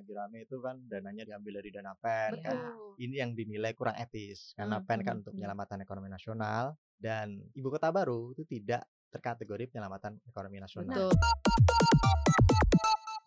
[0.00, 2.56] lagi rame itu kan dananya diambil dari dana pen kan.
[2.96, 5.38] Ini yang dinilai kurang etis karena Hmm, pen kan hmm, untuk hmm.
[5.44, 6.64] penyelamatan ekonomi nasional
[6.96, 11.12] dan ibu kota baru itu tidak terkategori penyelamatan ekonomi nasional.
[11.12, 11.12] Betul.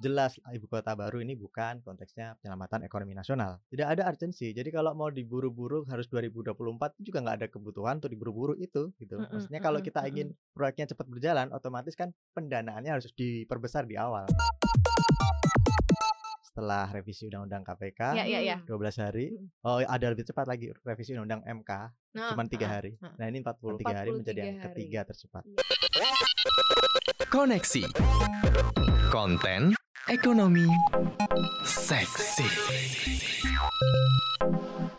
[0.02, 3.62] Jelas ibu kota baru ini bukan konteksnya penyelamatan ekonomi nasional.
[3.70, 4.52] Tidak ada urgensi.
[4.52, 9.16] Jadi kalau mau diburu-buru harus 2024 itu juga nggak ada kebutuhan untuk diburu-buru itu gitu.
[9.22, 14.28] Mm-mm, Maksudnya kalau kita ingin proyeknya cepat berjalan, otomatis kan pendanaannya harus diperbesar di awal.
[16.54, 18.58] Setelah revisi undang-undang KPK Ya, ya, ya.
[18.62, 19.34] 12 hari.
[19.66, 21.72] Oh, ada lebih cepat lagi revisi undang-undang MK
[22.14, 22.94] Nah, cuman tiga ah, hari.
[23.02, 23.10] ah.
[23.18, 24.66] Nah, ini 43 hari menjadi 43 yang hari.
[24.70, 25.44] ketiga tercepat.
[27.26, 27.84] Koneksi
[29.10, 29.74] Konten
[30.06, 30.70] Ekonomi
[31.66, 32.46] Seksi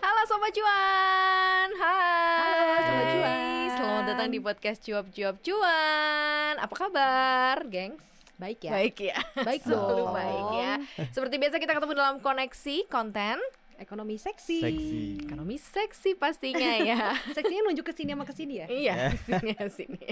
[0.03, 3.39] Halo Sobat Cuan Hai Halo, Sobat Cuan.
[3.71, 8.03] Selamat datang di podcast Cuap Cuap Cuan Apa kabar, gengs?
[8.35, 8.71] Baik ya.
[8.75, 10.15] Baik ya Baik Selalu dong.
[10.15, 10.73] baik ya
[11.15, 13.39] Seperti biasa kita ketemu dalam koneksi konten
[13.75, 14.63] Ekonomi seksi.
[14.63, 15.27] Seksi.
[15.27, 18.67] Ekonomi seksi pastinya ya Seksinya nunjuk ke sini sama ke sini ya.
[18.71, 18.95] Iya,
[19.27, 20.07] sini sini.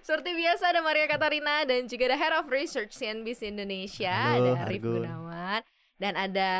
[0.00, 4.64] Seperti biasa ada Maria Katarina dan juga ada Head of Research CNBC Indonesia, Halo, ada
[4.64, 5.04] Arif Argun.
[5.04, 5.60] Gunawan
[6.00, 6.50] dan ada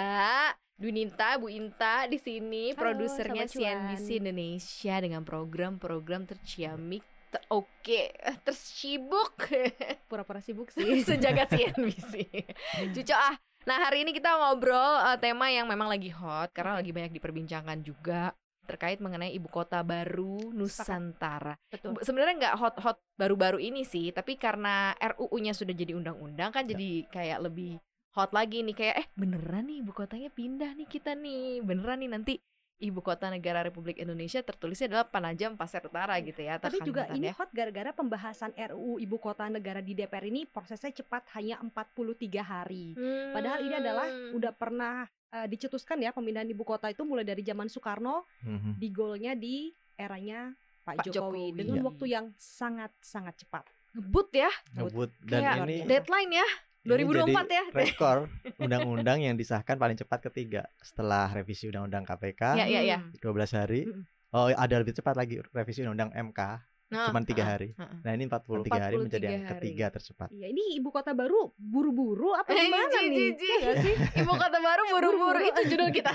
[0.75, 3.47] Dunita, Bu Inta di sini, produsernya.
[3.47, 7.07] CNBC Indonesia dengan program-program terciamik,
[7.49, 8.03] oke,
[8.43, 9.35] tersibuk
[10.11, 11.03] Pura-pura sibuk sih.
[11.09, 12.13] sejagat CNBC.
[12.95, 13.37] Cuco ah.
[13.65, 14.77] Nah, hari ini kita ngobrol
[15.09, 19.85] eh, tema yang memang lagi hot karena lagi banyak diperbincangkan juga terkait mengenai ibu kota
[19.85, 21.53] baru Nusantara.
[21.69, 22.01] Betul.
[22.01, 26.73] Sebenarnya nggak hot-hot baru-baru ini sih, tapi karena RUU-nya sudah jadi undang-undang kan Ya.
[26.73, 27.77] jadi kayak lebih
[28.17, 31.61] hot lagi nih kayak eh beneran nih ibu kotanya pindah nih kita nih.
[31.61, 32.35] Beneran nih nanti
[32.77, 36.59] ibu kota negara Republik Indonesia tertulisnya adalah Panajam Pasir Utara gitu ya.
[36.59, 37.35] Tapi juga ini ya.
[37.35, 42.93] hot gara-gara pembahasan RUU Ibu Kota Negara di DPR ini prosesnya cepat hanya 43 hari.
[43.31, 44.35] Padahal ini adalah Hmm.
[44.35, 44.95] udah pernah
[45.31, 48.79] eh, dicetuskan ya pemindahan ibu kota itu mulai dari zaman Soekarno Mhm.
[48.79, 51.19] di golnya di eranya Pak, Pak Jokowi,
[51.51, 51.59] Jokowi.
[51.59, 51.85] dengan Iya.
[51.85, 53.65] waktu yang sangat-sangat cepat.
[53.95, 56.47] ngebut ya Ngebut dan kayak ini deadline ya
[56.85, 58.17] ini 2024 jadi ya rekor
[58.65, 63.89] undang-undang yang disahkan paling cepat ketiga setelah revisi undang-undang KPK ya ya ya 12 hari.
[63.89, 64.05] Mm.
[64.31, 66.41] Oh, ada lebih cepat lagi revisi undang MK
[66.85, 67.73] Nah, cuman tiga ah, hari.
[67.75, 67.99] ah, ah.
[68.07, 69.53] Nah, ini 43 hari menjadi 43 yang hari.
[69.57, 70.29] ketiga tercepat.
[70.31, 73.29] Iya, ini ibu kota baru buru-buru apa Eh, gimana Ji, nih?
[73.35, 73.51] Ji.
[73.57, 73.95] Iya sih?
[74.23, 75.41] Ibu kota baru Buru-buru.
[75.43, 76.13] itu judul kita.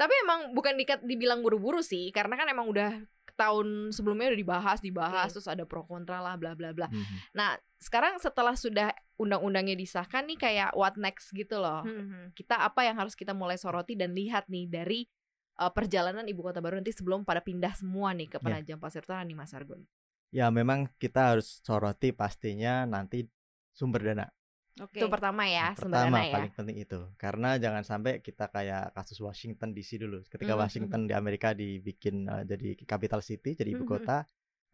[0.00, 2.96] Tapi emang bukan dikat dibilang buru-buru sih, karena kan emang udah
[3.38, 5.38] tahun sebelumnya udah dibahas, dibahas Oke.
[5.38, 6.90] terus ada pro kontra lah bla bla bla.
[6.90, 7.38] Mhm.
[7.38, 11.86] Nah, sekarang setelah sudah undang-undangnya disahkan nih kayak what next gitu loh.
[11.86, 12.34] Hmm.
[12.34, 15.06] Kita apa yang harus kita mulai soroti dan lihat nih dari
[15.62, 18.42] uh, perjalanan ibu kota baru nanti sebelum pada pindah semua nih ke Ya.
[18.42, 19.82] Penajam Pasir Utara nih Mas Argun.
[20.28, 23.26] Ya, memang kita harus soroti pastinya nanti
[23.74, 24.26] sumber dana.
[24.78, 24.98] Oke.
[25.00, 26.32] Itu pertama ya, Pertama ya.
[26.38, 27.00] paling penting itu.
[27.18, 30.22] Karena jangan sampai kita kayak kasus Washington DC dulu.
[30.26, 33.90] Ketika Mhm, Washington di Amerika dibikin eh, jadi capital city, jadi ibu Mhm.
[33.90, 34.18] kota,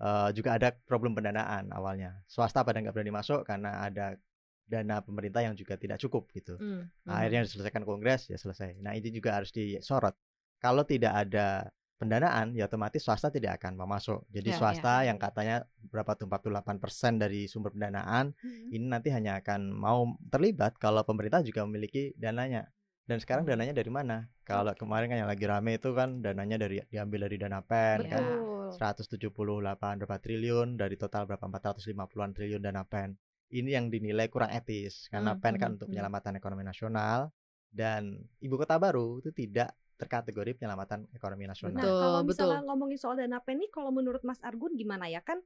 [0.00, 2.20] eh, juga ada problem pendanaan awalnya.
[2.28, 4.16] Swasta pada nggak berani masuk karena ada
[4.64, 6.56] dana pemerintah yang juga tidak cukup gitu.
[6.56, 7.18] Hmm, Nah, hmm.
[7.20, 8.80] akhirnya diselesaikan kongres ya selesai.
[8.80, 10.16] Nah ini juga harus disorot.
[10.60, 11.68] Kalau tidak ada
[12.04, 14.22] pendanaan, ya otomatis swasta tidak akan mau masuk.
[14.28, 18.68] Jadi Ya, swasta yang katanya berapa tuh 48% dari sumber pendanaan Hmm.
[18.70, 22.68] ini nanti hanya akan mau terlibat kalau pemerintah juga memiliki dananya.
[23.04, 23.52] Dan sekarang Hmm.
[23.52, 24.16] dananya dari mana?
[24.44, 28.22] Kalau kemarin kan yang lagi rame itu kan dananya dari diambil dari dana pen kan.
[28.22, 28.72] Betul.
[28.74, 33.12] 178 berapa triliun dari total berapa 450-an triliun dana pen.
[33.52, 35.94] Ini yang dinilai kurang etis karena Hmm, pen kan hmm, untuk hmm.
[35.94, 37.28] penyelamatan ekonomi nasional
[37.70, 39.70] dan ibu kota baru itu tidak
[40.04, 41.80] terkategori penyelamatan ekonomi nasional.
[41.80, 42.28] Nah, Betul, kalau betul.
[42.30, 45.40] misalnya ngomongin soal dana pen nih, kalau menurut Mas Argun gimana ya kan?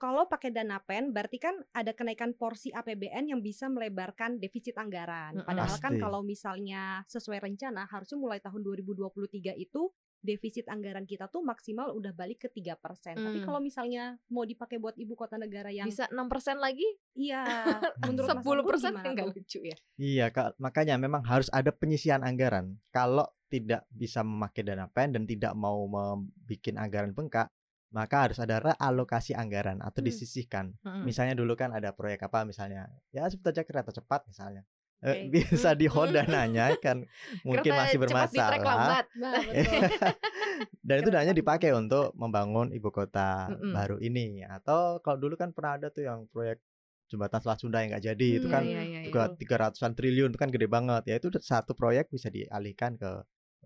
[0.00, 5.44] Kalau pakai dana pen, berarti kan ada kenaikan porsi APBN yang bisa melebarkan defisit anggaran.
[5.44, 6.00] Padahal kan Pasti.
[6.00, 12.12] kalau misalnya sesuai rencana, harusnya mulai tahun 2023 itu defisit anggaran kita tuh maksimal udah
[12.12, 12.76] balik ke 3%.
[13.16, 13.44] Tapi Hmm.
[13.44, 16.84] kalau misalnya mau dipakai buat ibu kota negara yang Bisa 6% lagi?
[17.12, 17.40] iya,
[18.04, 19.76] menurut Mas 10% Argun gimana enggak lucu ya.
[19.96, 20.56] Iya, Kak.
[20.56, 22.76] makanya memang harus ada penyisian anggaran.
[22.90, 27.48] Kalau tidak bisa memakai dana pen dan tidak mau membuat anggaran bengkak,
[27.90, 30.06] maka harus ada realokasi anggaran atau Hmm.
[30.06, 30.66] disisihkan.
[30.80, 31.02] Hmm.
[31.02, 34.62] Misalnya dulu kan ada proyek apa misalnya, ya sebut aja kereta cepat misalnya.
[35.00, 35.32] Eh, Oke.
[35.32, 36.18] bisa di hold Hmm.
[36.28, 37.08] dananya kan
[37.48, 38.60] mungkin Kereta masih bermasalah.
[38.60, 39.06] lambat.
[39.16, 39.80] Nah, betul.
[40.86, 43.72] Dan itu Kereta dananya dipakai untuk membangun ibu kota Mm-mm.
[43.72, 44.44] baru ini.
[44.44, 46.60] Atau kalau dulu kan pernah ada tuh yang proyek
[47.08, 49.02] jembatan Selat Sunda yang nggak jadi itu Hmm, kan Iya, iya, iya.
[49.08, 53.10] juga tiga ratusan triliun itu kan gede banget ya itu satu proyek bisa dialihkan ke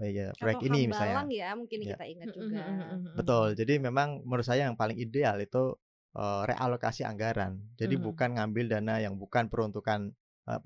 [0.00, 1.92] oh iya, proyek Atau ini misalnya ya, mungkin Ya.
[1.92, 2.62] kita ingat Mm, juga.
[2.64, 3.14] mm, mm, mm, mm.
[3.20, 5.76] betul jadi memang menurut saya yang paling ideal itu
[6.16, 10.16] eh, realokasi anggaran jadi bukan ngambil dana yang bukan peruntukan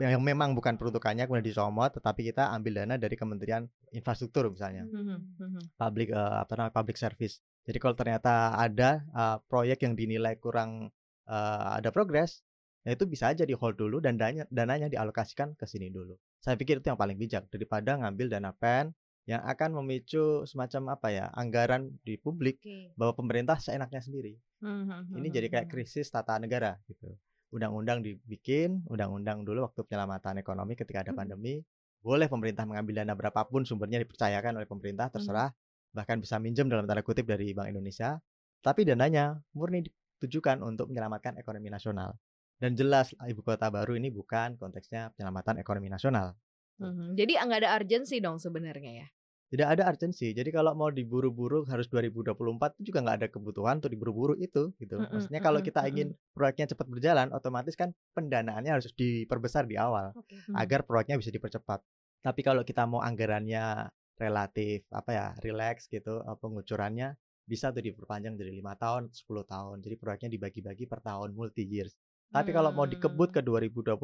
[0.03, 3.63] yang memang bukan peruntukannya kemudian disomot tetapi kita ambil dana dari Kementerian
[3.95, 5.61] Infrastruktur misalnya Mhm, mhm.
[5.79, 7.39] public eh, apa namanya public service.
[7.63, 10.91] Jadi kalau ternyata ada eh, proyek yang dinilai kurang
[11.31, 12.43] eh, ada progres,
[12.83, 16.19] ya itu bisa aja di hold dulu dan dananya, dananya dialokasikan ke sini dulu.
[16.43, 18.91] Saya pikir itu yang paling bijak daripada ngambil dana pen
[19.29, 22.97] yang akan memicu semacam apa ya anggaran di publik Oke.
[22.97, 24.41] bahwa pemerintah seenaknya sendiri.
[24.65, 27.15] Mhm, Ini jadi kayak krisis tata negara gitu.
[27.49, 31.17] Undang-undang dibikin, undang-undang dulu waktu penyelamatan ekonomi ketika ada Mhm.
[31.17, 31.65] pandemi,
[32.05, 35.50] boleh pemerintah mengambil dana berapapun sumbernya dipercayakan oleh pemerintah terserah,
[35.97, 38.21] bahkan bisa minjem dalam tanda kutip dari Bank Indonesia,
[38.61, 42.15] tapi dananya murni ditujukan untuk menyelamatkan ekonomi nasional.
[42.61, 46.37] Dan jelas ibu kota baru ini bukan konteksnya penyelamatan ekonomi nasional.
[46.79, 47.19] Mhm.
[47.19, 49.06] Jadi nggak ada urgensi dong sebenarnya ya.
[49.49, 50.37] Tidak ada urgensi.
[50.37, 52.37] Jadi kalau mau diburu-buru harus 2024
[52.77, 55.00] itu juga nggak ada kebutuhan untuk diburu-buru itu gitu.
[55.00, 60.12] Mm-mm, Maksudnya kalau kita ingin proyeknya cepat berjalan, otomatis kan pendanaannya harus diperbesar di awal
[60.12, 60.37] Oke.
[60.37, 60.53] Hmm.
[60.53, 61.81] agar proyeknya bisa dipercepat.
[62.21, 63.89] Tapi kalau kita mau anggarannya
[64.21, 67.17] relatif apa ya, relax gitu eh, pengucurannya
[67.49, 69.77] bisa tuh diperpanjang jadi lima tahun, 10 tahun.
[69.81, 71.97] Jadi proyeknya dibagi-bagi per tahun multi years.
[72.29, 73.97] Tapi kalau mau dikebut ke 2024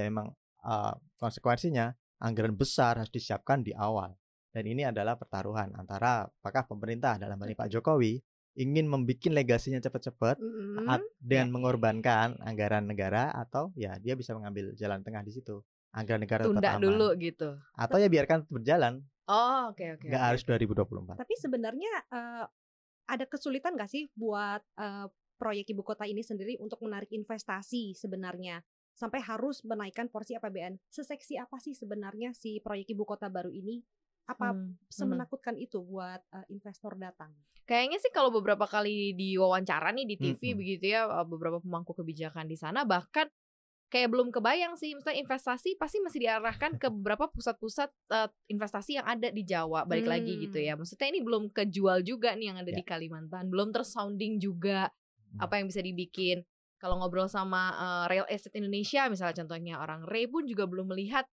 [0.00, 0.32] ya emang
[0.64, 1.92] eh, konsekuensinya
[2.24, 4.16] anggaran besar harus disiapkan di awal.
[4.56, 8.16] Dan ini adalah pertaruhan antara apakah pemerintah dalam hal ini Pak Jokowi
[8.56, 10.88] ingin membuat legasinya cepat-cepat Mm-mm.
[10.88, 15.60] at- dengan mengorbankan anggaran negara atau ya dia bisa mengambil jalan tengah di situ.
[15.92, 16.80] Anggaran negara tetap Tunda aman.
[16.88, 17.52] dulu gitu.
[17.76, 20.08] Atau ya biarkan berjalan, Oh, oke oke.
[20.08, 20.28] nggak oke.
[20.32, 21.20] harus 2024.
[21.20, 22.44] Tapi sebenarnya eh,
[23.12, 25.06] ada kesulitan nggak sih buat eh,
[25.36, 28.64] proyek ibu kota ini sendiri untuk menarik investasi sebenarnya
[28.96, 30.80] sampai harus menaikkan porsi APBN.
[30.88, 33.84] Seseksi apa sih sebenarnya si proyek ibu kota baru ini?
[34.26, 34.90] Apa Hmm, mhm.
[34.90, 37.30] semenakutkan itu buat eh, investor datang?
[37.66, 40.58] Kayaknya sih kalau beberapa kali diwawancara nih di TV Mm-mm.
[40.62, 43.26] begitu ya beberapa pemangku kebijakan di sana bahkan
[43.86, 49.06] kayak belum kebayang sih misalnya investasi pasti masih diarahkan ke beberapa pusat-pusat eh, investasi yang
[49.06, 50.66] ada di Jawa balik lagi gitu Hmm.
[50.66, 50.72] ya.
[50.74, 52.78] Maksudnya ini belum kejual juga nih yang ada Ya.
[52.78, 54.90] di Kalimantan, belum tersounding juga
[55.34, 55.42] Hmm.
[55.42, 56.42] apa yang bisa dibikin.
[56.78, 61.26] Kalau ngobrol sama eh, real estate Indonesia misalnya contohnya orang Ray pun juga belum melihat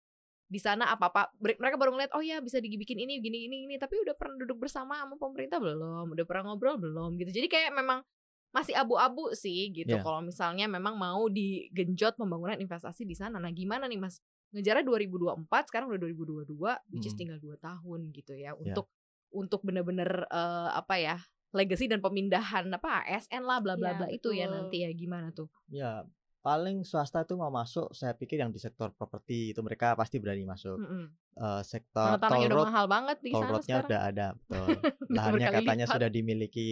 [0.52, 3.76] di sana apa-apa Ber- mereka baru ngeliat oh ya bisa dibikin ini gini ini ini
[3.80, 6.12] tapi udah pernah duduk bersama sama pemerintah belum?
[6.12, 7.16] Udah pernah ngobrol belum?
[7.16, 7.32] Gitu.
[7.32, 8.04] Jadi kayak memang
[8.52, 9.96] masih abu-abu sih gitu.
[9.96, 10.04] Iya.
[10.04, 13.40] kalau misalnya memang mau digenjot pembangunan investasi di sana.
[13.40, 14.20] Nah gimana nih mas?
[14.52, 16.52] Ngejarnya 2024 sekarang udah 2022
[16.92, 17.20] which is Mm.
[17.24, 18.52] tinggal 2 tahun gitu ya.
[18.52, 18.92] Untuk
[19.32, 21.16] untuk bener-bener eh, apa ya
[21.52, 24.92] legacy dan pemindahan apa ASN lah bla bla Iya, bla itu ya nanti ya.
[24.92, 25.48] Gimana tuh?
[25.72, 26.04] Ya,
[26.42, 30.44] paling swasta itu mau masuk, saya pikir yang di sektor properti itu mereka pasti berani
[30.44, 30.78] masuk.
[30.78, 31.06] Mm-mm.
[31.38, 34.68] Eh, sektor Mana udah road, mahal banget di toll sana roadnya sekarang udah ada, betul.
[35.16, 35.96] Lahannya katanya lipat.
[35.96, 36.68] sudah dimiliki,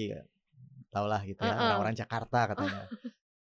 [0.89, 2.83] taulah gitu ya, orang-orang Jakarta katanya.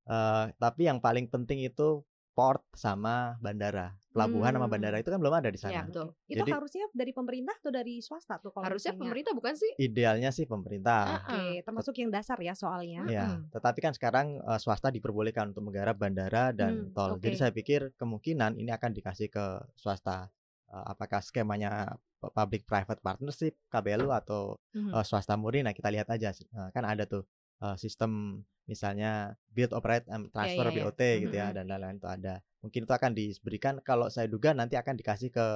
[0.08, 2.04] Eh, tapi yang paling penting itu
[2.36, 4.72] port sama bandara, pelabuhan sama Hmm.
[4.72, 5.84] bandara itu kan belum ada di ya sana.
[5.84, 9.02] betul Itu Jadi- harusnya dari pemerintah atau dari swasta tuh kalau harusnya misalnya?
[9.04, 11.02] pemerintah bukan sih Idealnya sih pemerintah.
[11.04, 13.04] Ah, Oke, termasuk yang dasar ya soalnya.
[13.06, 13.50] Ya, Mm-mm.
[13.50, 17.16] tetapi kan sekarang eh, swasta diperbolehkan untuk menggarap bandara dan Hmm, tol.
[17.16, 17.40] Jadi oke.
[17.40, 19.44] saya pikir kemungkinan ini akan dikasih ke
[19.74, 20.32] swasta.
[20.66, 21.88] Eh, apakah skemanya
[22.18, 24.90] pu- public private partnership KBLU atau Mhm.
[24.90, 25.60] eh, swasta murni?
[25.60, 26.28] Nah, kita lihat aja.
[26.30, 27.24] Eh, kan ada tuh
[27.58, 30.84] eh, sistem misalnya build operate and transfer iya, iya.
[30.84, 31.54] BOT gitu ya Mhm.
[31.56, 32.34] dan lain-lain itu ada.
[32.60, 35.46] Mungkin itu akan diberikan kalau saya duga nanti akan dikasih ke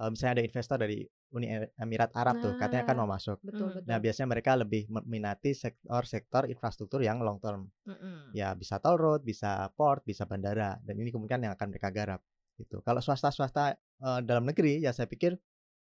[0.00, 1.46] eh, misalnya ada investor dari Uni
[1.78, 3.06] Emirat Arab tuh katanya kan Nah.
[3.06, 3.38] mau masuk.
[3.46, 3.74] Betul, Hmm.
[3.78, 3.86] betul.
[3.86, 7.70] Nah, biasanya mereka lebih meminati sektor-sektor infrastruktur yang long term.
[7.86, 8.34] Mm-mm.
[8.34, 12.20] Ya, bisa toll road, bisa port, bisa bandara dan ini kemungkinan yang akan mereka garap
[12.58, 12.82] gitu.
[12.82, 15.38] Kalau swasta-swasta eh, dalam negeri ya saya pikir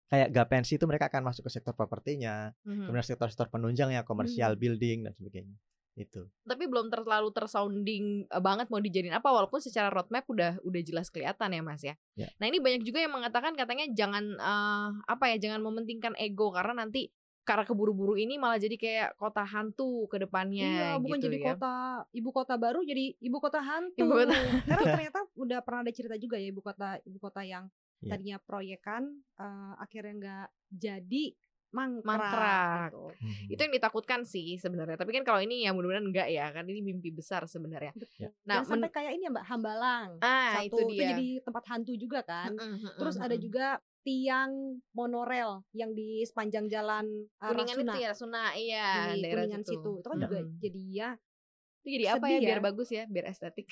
[0.07, 2.87] kayak Gapensi itu mereka akan masuk ke sektor propertinya, Mhm.
[2.87, 4.61] kemudian sektor-sektor penunjangnya, komersial, Hmm.
[4.61, 5.57] building dan sebagainya.
[5.93, 6.29] Itu.
[6.43, 11.09] tapi belum terlalu tersounding eh, banget mau dijadiin apa walaupun secara roadmap udah udah jelas
[11.09, 11.97] kelihatan ya mas ya.
[12.13, 12.29] Ya.
[12.37, 16.77] Nah ini banyak juga yang mengatakan katanya jangan eh, apa ya jangan mementingkan ego karena
[16.79, 17.09] nanti
[17.41, 21.45] karena keburu-buru ini malah jadi kayak kota hantu ke depannya Iya, bukan gitu jadi ya.
[21.49, 21.73] kota
[22.11, 23.97] ibu kota baru jadi ibu kota hantu.
[23.97, 24.37] Ibu kota-
[24.67, 27.65] Karena ternyata udah pernah ada cerita juga ya ibu kota ibu kota yang
[27.97, 28.09] Iya.
[28.13, 29.03] tadinya proyekan
[29.41, 31.23] eh, akhirnya nggak jadi
[31.67, 32.07] mangkrak.
[32.07, 32.89] Mangkrak.
[32.91, 33.03] gitu.
[33.53, 34.95] Itu yang ditakutkan sih sebenarnya.
[34.95, 37.91] Tapi kan kalau ini ya mudah-mudahan enggak ya, kan ini mimpi besar sebenarnya.
[37.93, 38.31] Betul.
[38.47, 40.09] Nah, Jangan sampai kayak ini ya Mbak Hambalang.
[40.23, 41.11] Ah, Satu itu dia.
[41.13, 42.55] jadi tempat hantu juga kan.
[42.97, 48.43] Terus ada juga tiang monorel yang di sepanjang jalan uh, kuningan Rasuna itu ya, Suna
[48.55, 49.91] iya, di daerah Kuningan situ.
[49.99, 50.59] Itu kan juga Mm-mm.
[50.63, 51.09] jadi ya
[51.87, 52.35] Itu jadi apa ya?
[52.35, 52.63] Sedih Biar ya.
[52.67, 53.67] bagus ya, biar estetik.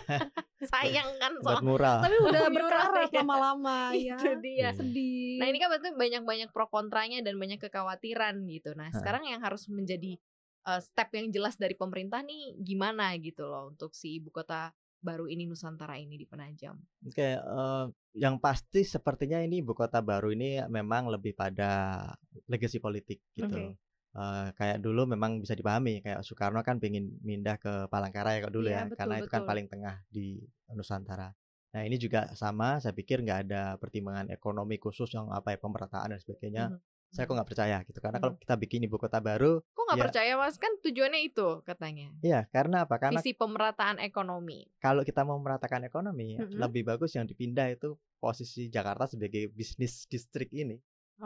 [0.72, 2.00] Sayang kan soal mural.
[2.00, 3.20] tapi udah berkarat ya.
[3.20, 4.16] lama ya.
[4.16, 4.56] itu dia.
[4.56, 4.68] Iya.
[4.72, 5.36] Sedih.
[5.36, 8.72] Nah ini kan berarti banyak-banyak pro kontranya dan banyak kekhawatiran gitu.
[8.72, 8.96] Nah Ha.
[8.96, 10.16] sekarang yang harus menjadi
[10.64, 14.72] uh, step yang jelas dari pemerintah nih gimana gitu loh untuk si ibu kota
[15.04, 16.80] baru ini Nusantara ini di Penajam?
[17.04, 17.84] Oke, eh,
[18.16, 22.08] yang pasti sepertinya ini ibu kota baru ini memang lebih pada
[22.48, 23.52] legasi politik gitu.
[23.52, 23.76] Oke.
[24.14, 28.70] Eh, kayak dulu memang bisa dipahami kayak Soekarno kan pengen pindah ke Palangkaraya kalau dulu
[28.70, 29.50] Iya, ya, betul, karena itu kan betul.
[29.50, 30.26] paling tengah di
[30.70, 31.34] Nusantara.
[31.74, 36.14] Nah ini juga sama, saya pikir nggak ada pertimbangan ekonomi khusus yang apa ya pemerataan
[36.14, 36.64] dan sebagainya.
[36.70, 36.78] Mhm.
[37.10, 38.42] Saya kok nggak percaya gitu, karena kalau Mhm.
[38.46, 40.04] kita bikin ibu kota baru, Kok nggak Ya.
[40.06, 40.54] percaya mas?
[40.62, 42.14] Kan tujuannya itu katanya.
[42.22, 42.94] iya karena apa?
[43.02, 44.62] Karena Visi pemerataan ekonomi.
[44.78, 46.54] kalau kita mau meratakan ekonomi, Mhm.
[46.54, 50.78] lebih bagus yang dipindah itu posisi Jakarta sebagai bisnis district ini.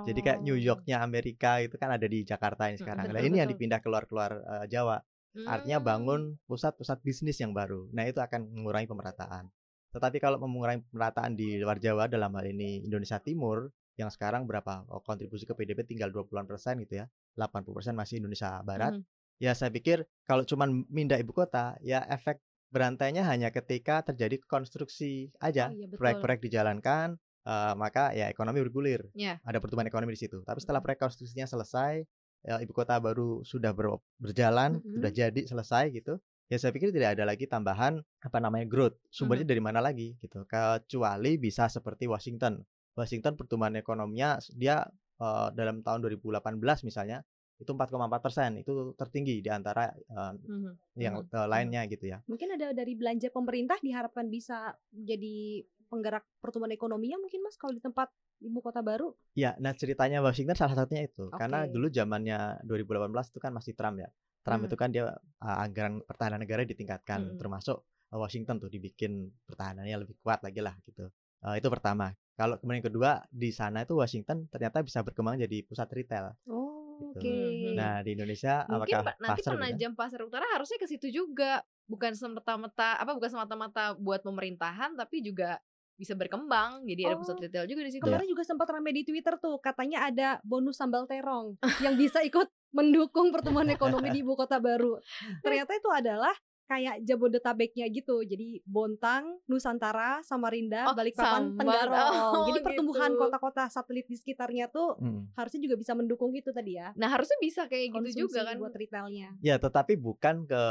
[0.05, 0.61] Jadi kayak New Oh.
[0.61, 3.05] Yorknya Amerika itu kan ada di Jakarta ini Mm, sekarang.
[3.11, 4.99] Nah ini yang dipindah keluar-keluar eh, Jawa.
[5.39, 5.87] Artinya Hmm.
[5.87, 7.87] bangun pusat-pusat bisnis yang baru.
[7.95, 9.47] Nah itu akan mengurangi pemerataan.
[9.89, 14.87] Tetapi kalau mengurangi pemerataan di luar Jawa dalam hal ini Indonesia Timur yang sekarang berapa
[14.89, 17.07] oh, kontribusi ke PDB tinggal 20-an persen gitu ya.
[17.39, 18.99] 80% masih Indonesia Barat.
[18.99, 19.03] Mhm.
[19.39, 25.31] Ya saya pikir kalau cuman mindah ibu kota ya efek berantainya hanya ketika terjadi konstruksi
[25.39, 25.71] aja.
[25.71, 25.87] Oh, iya.
[25.95, 27.17] Proyek-proyek dijalankan
[27.49, 29.41] eh, maka ya ekonomi bergulir Ya.
[29.41, 30.45] ada pertumbuhan ekonomi di situ.
[30.45, 32.05] Tapi setelah proyek konstruksinya selesai,
[32.41, 34.95] ya, ibu kota baru sudah ber- berjalan, Mhm.
[34.95, 36.21] sudah jadi selesai gitu.
[36.49, 38.97] Ya saya pikir tidak ada lagi tambahan apa namanya growth.
[39.09, 40.45] Sumbernya dari mana lagi gitu.
[40.45, 42.65] Kecuali bisa seperti Washington.
[42.93, 44.85] Washington pertumbuhan ekonominya dia
[45.19, 47.21] eh, dalam tahun 2018 misalnya
[47.59, 47.91] itu 4,4
[48.23, 50.73] persen itu tertinggi di antara eh, Mhm.
[50.97, 52.23] yang eh, lainnya gitu ya.
[52.25, 57.83] Mungkin ada dari belanja pemerintah diharapkan bisa jadi penggerak pertumbuhan ekonominya mungkin Mas kalau di
[57.83, 59.11] tempat ibu kota baru.
[59.35, 61.33] Ya, nah ceritanya Washington salah satunya itu.
[61.33, 61.73] Karena Oke.
[61.75, 64.09] dulu zamannya 2018 itu kan masih Trump ya.
[64.47, 64.69] Trump Hmm.
[64.71, 67.39] itu kan dia uh, anggaran pertahanan negara ditingkatkan, Hmm.
[67.41, 71.11] termasuk uh, Washington tuh dibikin pertahanannya lebih kuat lagi lah gitu.
[71.43, 72.15] Uh, itu pertama.
[72.39, 76.39] Kalau kemudian kedua di sana itu Washington ternyata bisa berkembang jadi pusat retail.
[76.47, 77.19] Oh, Gitu.
[77.19, 77.35] oke.
[77.35, 77.75] Mhm.
[77.79, 81.63] Nah di Indonesia Mungkin apakah Pak, nanti pasar penajam pasar utara harusnya ke situ juga.
[81.89, 85.57] Bukan semata-mata apa bukan semata-mata buat pemerintahan tapi juga
[85.99, 86.87] bisa berkembang.
[86.87, 88.01] Jadi ada pusat Oh, retail juga di situ.
[88.01, 92.47] Kemarin juga sempat ramai di Twitter tuh, katanya ada bonus sambal terong yang bisa ikut
[92.79, 95.03] mendukung pertumbuhan ekonomi di ibu kota baru.
[95.41, 96.33] Ternyata itu adalah
[96.65, 98.21] kayak Jabodetabeknya gitu.
[98.21, 101.57] Jadi Bontang, Nusantara, Samarinda, Oh, Balikpapan.
[101.57, 102.13] Tenggarong.
[102.29, 103.25] Oh, Jadi pertumbuhan gitu.
[103.25, 105.33] kota-kota satelit di sekitarnya tuh Hmm.
[105.33, 106.93] harusnya juga bisa mendukung itu tadi ya.
[106.93, 108.61] Nah, harusnya bisa kayak Konsumsi gitu juga kan.
[108.61, 109.33] buat retailnya.
[109.41, 110.63] Ya tetapi bukan ke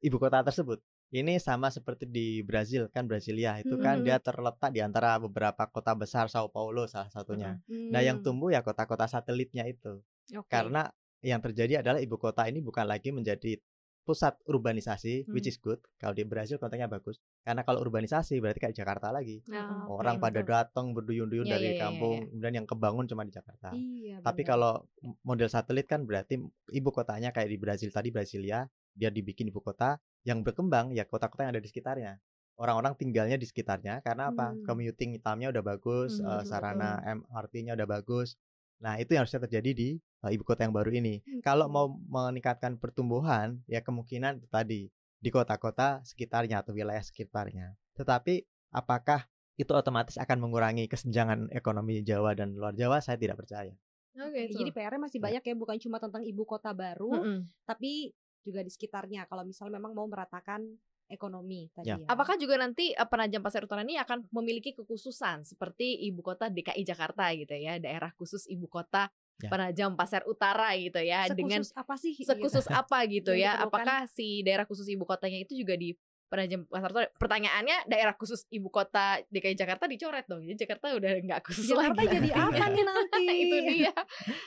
[0.00, 0.78] ibu kota tersebut.
[1.14, 4.06] Ini sama seperti di Brazil kan Brasilia itu kan Mhm.
[4.10, 7.54] dia terletak di antara beberapa kota besar Sao Paulo salah satunya.
[7.94, 10.02] Nah, yang Hmm, tumbuh ya kota-kota satelitnya itu.
[10.34, 10.50] oke.
[10.50, 10.90] Karena
[11.22, 13.54] yang terjadi adalah ibu kota ini bukan lagi menjadi
[14.02, 15.54] pusat urbanisasi, which Hmm.
[15.54, 15.78] is good.
[15.98, 17.22] Kalau di Brazil konteksnya bagus.
[17.46, 19.42] Karena kalau urbanisasi berarti kayak Jakarta lagi.
[19.46, 20.50] Oke, Orang pada betul.
[20.50, 22.30] datang berduyun-duyun Iya, dari iya, iya, kampung, iya.
[22.34, 23.70] kemudian yang kebangun cuma di Jakarta.
[23.74, 24.86] Iya, Tapi kalau
[25.22, 26.34] model satelit kan berarti
[26.74, 31.46] ibu kotanya kayak di Brazil tadi Brasilia, dia dibikin ibu kota yang berkembang ya kota-kota
[31.46, 32.16] yang ada di sekitarnya.
[32.56, 34.56] Orang-orang tinggalnya di sekitarnya karena apa?
[34.56, 34.64] Hmm.
[34.64, 38.40] Commuting hitamnya udah bagus, Hmm, betul, sarana MRT-nya udah bagus.
[38.80, 41.20] Nah, itu yang harusnya terjadi di eh, ibu kota yang baru ini.
[41.44, 41.76] Kalau Oke.
[41.76, 41.86] mau
[42.26, 44.80] meningkatkan pertumbuhan, ya kemungkinan itu tadi
[45.20, 47.76] di kota-kota sekitarnya atau wilayah sekitarnya.
[47.96, 48.40] Tetapi
[48.72, 53.00] apakah itu otomatis akan mengurangi kesenjangan ekonomi Jawa dan luar Jawa?
[53.04, 53.72] Saya tidak percaya.
[54.16, 55.24] Oke, Oke, Jadi PR-nya masih Ya.
[55.28, 57.38] banyak ya, bukan cuma tentang ibu kota baru, Mm-mm.
[57.68, 59.26] tapi juga di sekitarnya.
[59.26, 60.62] Kalau misalnya memang mau meratakan
[61.06, 61.98] ekonomi tadi Ya.
[61.98, 62.06] ya.
[62.06, 66.82] Apakah juga nanti eh, penajam pasar utara ini akan memiliki kekhususan seperti ibu kota DKI
[66.82, 69.52] Jakarta gitu ya, daerah khusus ibu kota Ya.
[69.52, 72.16] penajam pasar utara gitu ya, dengan Sekhusus apa sih?
[72.16, 72.24] gitu?
[72.32, 73.68] sekhusus apa gitu Yang ya?
[73.68, 75.92] Apakah si daerah khusus ibu kotanya itu juga di
[76.26, 77.06] penajam pasar utara?
[77.12, 80.42] Pertanyaannya daerah khusus ibu kota DKI Jakarta dicoret dong.
[80.42, 82.14] Jadi Jakarta udah nggak khusus Jakarta lagi.
[82.14, 82.46] jadi nantinya.
[82.52, 83.24] apa nih nanti?
[83.42, 83.94] itu dia.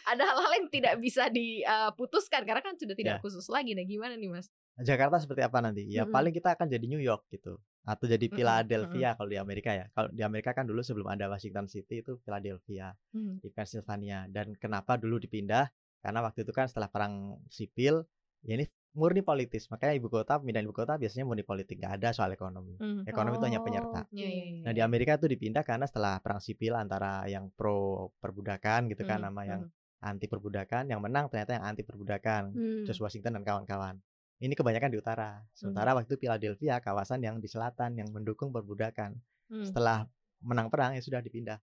[0.06, 3.22] Ada hal-hal yang tidak bisa diputuskan karena kan sudah tidak Ya.
[3.22, 3.74] khusus lagi.
[3.74, 4.48] Nah, gimana nih, Mas?
[4.78, 5.84] Jakarta seperti apa nanti?
[5.86, 6.14] Ya Mm-mm.
[6.14, 9.90] paling kita akan jadi New York gitu atau jadi Philadelphia kalau di Amerika ya.
[9.92, 13.40] Kalau di Amerika kan dulu sebelum ada Washington City itu Philadelphia Hmm.
[13.40, 15.68] di Pennsylvania dan kenapa dulu dipindah?
[16.00, 17.14] Karena waktu itu kan setelah perang
[17.50, 18.08] sipil
[18.40, 18.64] ya ini
[18.98, 19.70] murni politis.
[19.70, 22.76] Makanya ibu kota pindah ibu kota biasanya murni politik, nggak ada soal ekonomi.
[22.82, 23.06] Hmm.
[23.06, 24.02] Ekonomi itu hanya Oh, penyerta.
[24.06, 24.14] oke.
[24.16, 24.64] Iya, iya, iya.
[24.66, 29.22] Nah di Amerika itu dipindah karena setelah perang sipil antara yang pro perbudakan gitu kan
[29.22, 30.08] Hmm, sama yang hmm.
[30.10, 32.56] anti perbudakan, yang menang ternyata yang anti perbudakan.
[32.56, 32.84] Hmm.
[32.88, 33.96] George Washington dan kawan-kawan.
[34.40, 35.44] Ini kebanyakan di utara.
[35.52, 39.20] Sementara waktu itu Philadelphia kawasan yang di selatan yang mendukung perbudakan.
[39.52, 39.66] Hmm.
[39.68, 40.08] Setelah
[40.40, 41.60] menang perang ya sudah dipindah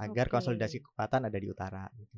[0.00, 0.38] agar Oke.
[0.38, 2.16] konsolidasi kekuatan ada di utara gitu.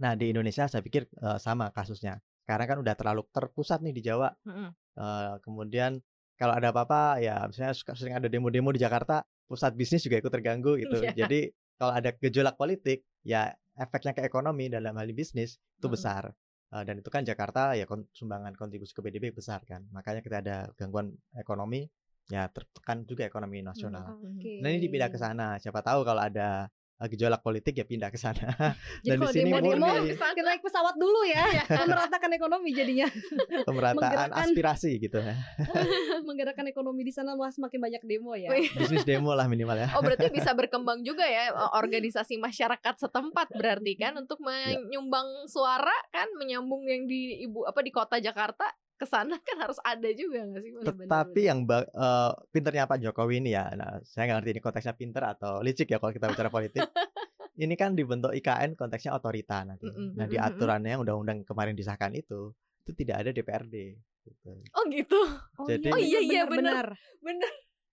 [0.00, 2.18] Nah, di Indonesia saya pikir eh, sama kasusnya.
[2.42, 4.28] Sekarang kan udah terlalu terpusat nih di Jawa.
[4.46, 4.70] Mm-mm.
[4.98, 6.02] Eh, kemudian
[6.36, 10.32] kalau ada apa-apa ya misalnya suka sering ada demo-demo di Jakarta, pusat bisnis juga ikut
[10.32, 10.98] terganggu gitu.
[11.00, 11.14] Iya.
[11.14, 15.94] Jadi kalau ada gejolak politik ya efeknya ke ekonomi dalam hal bisnis itu Mm-mm.
[15.94, 16.34] besar.
[16.72, 19.86] Eh, dan itu kan Jakarta ya kon- sumbangan kontribusi ke PDB besar kan.
[19.94, 21.86] Makanya kita ada gangguan ekonomi
[22.30, 24.14] ya tertekan juga ekonomi nasional.
[24.18, 24.62] Oke.
[24.62, 25.58] Nah ini dipindah ke sana.
[25.58, 26.70] Siapa tahu kalau ada
[27.10, 28.74] gejolak politik ya pindah ke sana.
[29.02, 31.42] Jadi Dan di kalau sini murni kita naik pesawat dulu ya,
[31.90, 33.06] meratakan ekonomi jadinya,
[33.68, 35.34] pemerataan menggerakkan- aspirasi gitu ya.
[36.26, 38.50] menggerakkan ekonomi di sana malah semakin banyak demo ya.
[38.52, 38.68] Wih.
[38.74, 39.88] Bisnis demo lah minimal ya.
[39.94, 46.28] Oh berarti bisa berkembang juga ya organisasi masyarakat setempat berarti kan untuk menyumbang suara kan
[46.38, 48.66] menyambung yang di ibu apa di kota Jakarta
[49.02, 50.70] ke sana kan harus ada juga nggak sih?
[50.70, 51.06] Bener-bener.
[51.10, 55.22] Tetapi yang eh, pinternya Pak Jokowi ini ya, nah saya nggak ngerti ini konteksnya pinter
[55.26, 56.86] atau licik ya kalau kita bicara politik.
[57.64, 59.84] ini kan dibentuk IKN konteksnya otorita nanti.
[59.90, 62.54] Mm-mm, Nah di aturannya yang undang-undang kemarin disahkan itu,
[62.86, 63.98] itu tidak ada DPRD.
[64.22, 64.54] gitu.
[64.78, 65.18] oh gitu.
[65.58, 66.94] Oh, Jadi- Oh iya, iya, benar.
[67.18, 67.50] Bener.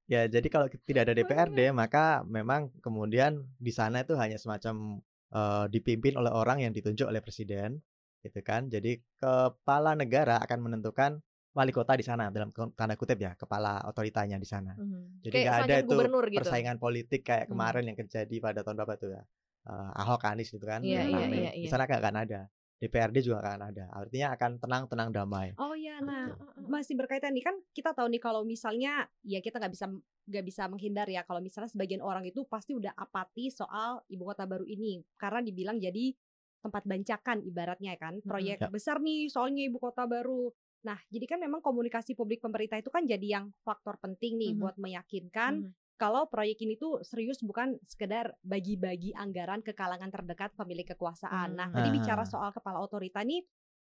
[0.09, 5.65] Ya jadi kalau tidak ada DPRD maka memang kemudian di sana itu hanya semacam eh,
[5.69, 7.77] dipimpin oleh orang yang ditunjuk oleh presiden,
[8.23, 8.67] gitu kan.
[8.67, 14.37] Jadi kepala negara akan menentukan wali kota di sana dalam tanda kutip ya kepala otoritanya
[14.37, 14.77] di sana.
[15.19, 16.35] Jadi Kayak nggak ada itu gitu.
[16.39, 17.51] persaingan politik kayak Hmm.
[17.57, 19.23] kemarin yang terjadi pada tahun berapa tuh ya
[19.69, 21.35] Eh, Ahok Anies gitu kan yang iya, rame.
[21.35, 21.69] iya, di iya.
[21.69, 22.41] sana nggak akan ada
[22.79, 26.63] DPRD juga akan ada artinya akan tenang tenang damai Oh iya, nah Gitu.
[26.71, 29.91] masih berkaitan nih kan kita tahu nih kalau misalnya ya kita nggak bisa
[30.31, 34.47] nggak bisa menghindar ya kalau misalnya sebagian orang itu pasti udah apati soal ibu kota
[34.47, 36.15] baru ini karena dibilang jadi
[36.59, 38.67] tempat bancakan ibaratnya kan proyek Ya.
[38.67, 40.51] besar nih soalnya ibu kota baru.
[40.81, 44.59] Nah jadi kan memang komunikasi publik pemerintah itu kan jadi yang faktor penting nih Mhm.
[44.59, 45.71] buat meyakinkan Mhm.
[45.95, 51.55] kalau proyek ini tuh serius bukan sekedar bagi-bagi anggaran ke kalangan terdekat pemilik kekuasaan.
[51.55, 51.75] Nah, Hmm.
[51.75, 52.29] tadi bicara Ah.
[52.29, 53.43] soal kepala otorita nih,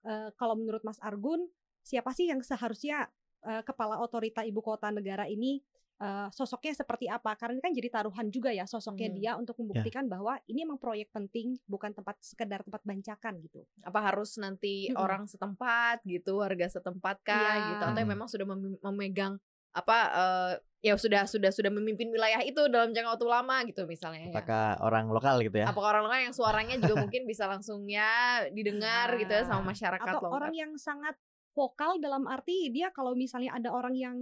[0.04, 1.46] eh, kalau menurut Mas Argun,
[1.82, 3.10] siapa sih yang seharusnya
[3.40, 5.64] eh, kepala otorita ibu kota negara ini
[6.00, 7.36] eh, sosoknya seperti apa?
[7.36, 9.18] Karena ini kan jadi taruhan juga ya sosoknya Hmm.
[9.18, 13.68] dia untuk membuktikan bahwa ini emang proyek penting, bukan tempat sekedar tempat bancakan gitu.
[13.82, 14.96] apa harus nanti Mm-mm.
[14.98, 17.68] orang setempat gitu warga setempat kah Iya.
[17.70, 18.10] gitu atau Mm.
[18.10, 19.36] memang sudah mem- memegang
[19.70, 24.26] apa eh, ya sudah sudah sudah memimpin wilayah itu dalam jangka waktu lama gitu misalnya
[24.26, 24.34] ya.
[24.34, 28.10] apakah orang lokal gitu ya apakah orang lain yang suaranya juga mungkin bisa langsung ya
[28.50, 29.68] didengar gitu ya sama Ah.
[29.68, 30.32] masyarakat Atau lokal.
[30.34, 31.16] orang yang sangat
[31.52, 34.16] vokal dalam arti dia kalau misalnya ada orang yang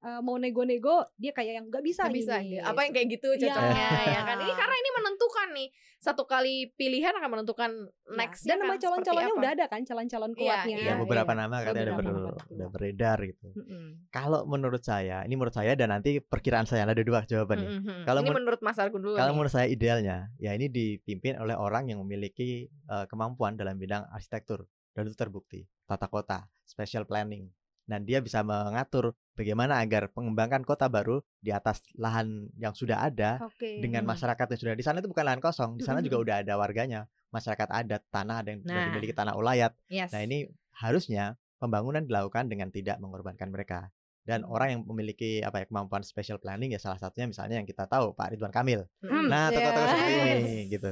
[0.00, 2.56] eh, mau nego-nego, dia kayak yang nggak bisa Nggak bisa ini.
[2.56, 2.64] gitu.
[2.64, 3.40] apa yang kayak gitu Iya.
[3.42, 7.70] cocoknya ya kan ini karena ini menentukan nih satu kali pilihan akan menentukan
[8.10, 10.76] Ya, next Dan nama calon-calonnya udah ada kan, calon-calon Iya, kuatnya.
[10.76, 11.38] iya, ya beberapa iya.
[11.38, 13.84] nama katanya udah, ber- udah beredar gitu Mm-mm.
[14.08, 18.02] kalau menurut saya ini menurut saya dan nanti perkiraan saya ada dua jawaban nih Mhm.
[18.02, 19.36] Kalau ini men- menurut Mas Argun dulu Kalau nih.
[19.36, 24.64] menurut saya idealnya, ya ini dipimpin oleh orang yang memiliki eh, kemampuan dalam bidang arsitektur
[24.90, 25.68] dan itu terbukti.
[25.84, 27.46] Tata kota, special planning,
[27.90, 33.42] dan dia bisa mengatur bagaimana agar pengembangan kota baru di atas lahan yang sudah ada
[33.42, 33.82] Oke.
[33.82, 36.24] dengan masyarakat yang sudah di sana itu bukan lahan kosong, di sana juga Mhm.
[36.24, 37.00] udah ada warganya,
[37.34, 38.86] masyarakat adat, tanah ada yang sudah Nah.
[38.88, 39.74] dimiliki tanah ulayat.
[39.90, 40.14] Yes.
[40.14, 40.46] Nah ini
[40.78, 43.90] harusnya pembangunan dilakukan dengan tidak mengorbankan mereka.
[44.20, 44.52] Dan Hmm.
[44.52, 48.12] orang yang memiliki apa ya kemampuan special planning ya salah satunya misalnya yang kita tahu
[48.14, 48.84] Pak Ridwan Kamil.
[49.02, 49.26] Mhm.
[49.26, 50.38] Nah, tokoh-tokoh seperti Yes.
[50.38, 50.90] ini gitu.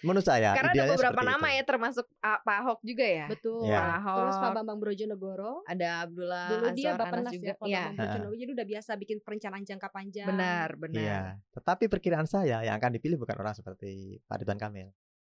[0.00, 1.56] Menurut saya Karena ada beberapa nama itu.
[1.56, 3.26] ya termasuk ah, Pak Ahok juga ya.
[3.26, 3.64] Betul.
[3.64, 3.78] Ya.
[3.78, 4.18] Pak Ahok.
[4.18, 5.52] Terus Pak Bambang Brojonegoro.
[5.64, 7.46] Ada Abdullah Dulu dia Bapak Nas juga.
[7.46, 7.80] ya, Pak Iya.
[7.80, 8.36] Bambang Brojonegoro.
[8.36, 10.26] Jadi udah biasa bikin perencanaan jangka panjang.
[10.26, 11.00] Benar, benar.
[11.00, 11.20] Iya.
[11.50, 13.92] Tetapi perkiraan saya yang akan dipilih bukan orang seperti
[14.22, 14.88] Pak Ridwan Kamil.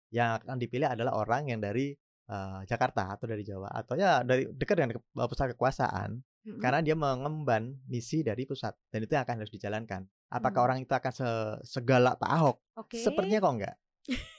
[0.09, 4.49] Yang akan dipilih adalah orang yang dari eh, Jakarta atau dari Jawa atau ya dari
[4.49, 6.57] dekat dengan ke- pusat kekuasaan Mm-mm.
[6.57, 10.03] karena dia mengemban misi dari pusat dan itu yang akan harus dijalankan.
[10.29, 10.67] Apakah Hmm.
[10.67, 12.57] orang itu akan se- segalak Pak Ahok?
[12.77, 12.97] Oke.
[12.97, 13.75] Sepertinya kok enggak.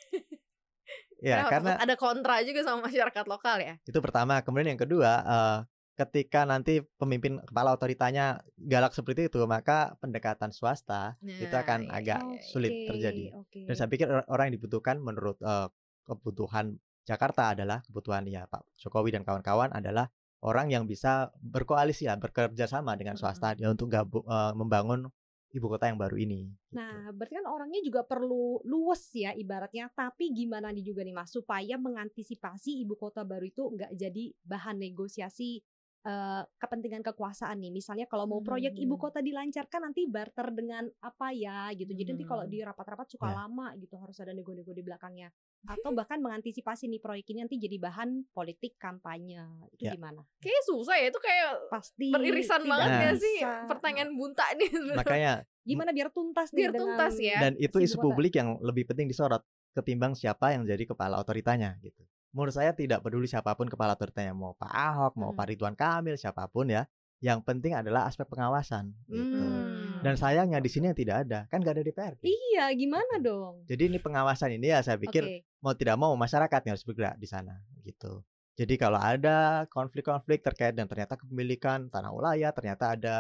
[1.26, 3.74] ya, karena ada kontra juga sama masyarakat lokal ya.
[3.82, 4.46] Itu pertama.
[4.46, 5.60] Kemudian yang kedua, eh,
[5.96, 11.92] ketika nanti pemimpin kepala otoritanya galak seperti itu, maka pendekatan swasta itu Nah, akan iya,
[11.96, 12.42] agak iya, iya.
[12.44, 13.24] sulit terjadi.
[13.40, 13.64] Oke.
[13.64, 15.68] Dan saya pikir or- orang yang dibutuhkan menurut eh,
[16.06, 20.10] kebutuhan Jakarta adalah kebutuhan ya Pak Jokowi dan kawan-kawan adalah
[20.44, 25.10] orang yang bisa berkoalisi ya, bekerja sama dengan swasta ya untuk gabu- eh, membangun
[25.54, 26.50] ibu kota yang baru ini.
[26.72, 26.76] gitu.
[26.76, 29.88] Nah, berarti kan orangnya juga perlu luwes ya ibaratnya.
[29.96, 34.84] Tapi gimana nih juga nih Mas supaya mengantisipasi ibu kota baru itu nggak jadi bahan
[34.84, 35.64] negosiasi
[36.06, 37.72] eh, kepentingan kekuasaan nih.
[37.72, 39.04] Misalnya kalau mau proyek ibu Hmm.
[39.04, 41.90] kota dilancarkan nanti barter dengan apa ya gitu.
[41.90, 42.52] Jadi nanti kalau Hmm.
[42.52, 43.36] di rapat-rapat suka Ya.
[43.36, 45.34] lama gitu harus ada nego-nego di belakangnya.
[45.64, 49.42] Atau bahkan mengantisipasi nih proyek ini nanti jadi bahan politik kampanye.
[49.72, 49.94] Itu Ya.
[49.94, 50.22] gimana?
[50.38, 53.52] Kayaknya susah ya itu kayak Pasti beririsan tidak banget gak sih bisa.
[53.66, 54.70] pertanyaan bunta nih.
[54.94, 55.34] Makanya
[55.66, 57.38] Gimana biar tuntas nih Biar dengan tuntas ya.
[57.42, 58.06] dan itu isu ibu kota.
[58.08, 59.42] publik yang lebih penting disorot
[59.74, 62.06] ketimbang siapa yang jadi kepala otoritanya gitu.
[62.36, 65.40] Menurut saya tidak peduli siapa pun kepala otoritanya mau Pak Ahok, mau Hmm.
[65.40, 66.84] Pak Ridwan Kamil, siapa pun ya.
[67.24, 69.40] Yang penting adalah aspek pengawasan gitu.
[69.40, 70.04] Hmm.
[70.04, 72.28] Dan sayangnya di sini yang tidak ada, kan nggak ada DPRD.
[72.28, 73.64] Iya, gimana dong?
[73.66, 75.48] Jadi ini pengawasan ini ya saya pikir Oke.
[75.64, 77.56] mau tidak mau masyarakat yang harus bergerak di sana
[77.88, 78.20] gitu.
[78.60, 83.16] Jadi kalau ada konflik-konflik terkait dan ternyata kepemilikan tanah wilayah, ternyata ada